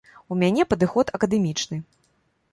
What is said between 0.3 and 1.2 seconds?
У мяне падыход